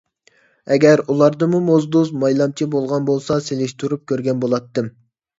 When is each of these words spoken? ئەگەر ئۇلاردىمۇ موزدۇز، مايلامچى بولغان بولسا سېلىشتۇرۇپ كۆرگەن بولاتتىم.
ئەگەر 0.75 1.01
ئۇلاردىمۇ 1.15 1.59
موزدۇز، 1.67 2.09
مايلامچى 2.23 2.67
بولغان 2.75 3.05
بولسا 3.09 3.37
سېلىشتۇرۇپ 3.49 4.05
كۆرگەن 4.13 4.41
بولاتتىم. 4.45 4.89